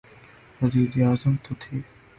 وزیراعظم 0.61 1.33
تو 1.43 1.51
تھے۔ 1.61 1.75